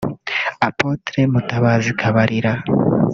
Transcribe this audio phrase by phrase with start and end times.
[0.67, 2.53] Apostle Mutabazi Kabarira